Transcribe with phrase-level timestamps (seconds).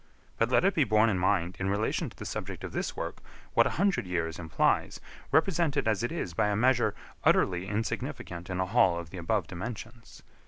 [0.39, 3.19] But let it be borne in mind, in relation to the subject of this work,
[3.53, 4.99] what a hundred years implies,
[5.31, 9.45] represented as it is by a measure utterly insignificant in a hall of the above
[9.45, 10.23] dimensions.